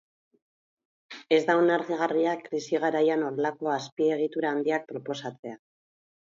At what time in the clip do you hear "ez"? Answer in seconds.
1.35-1.41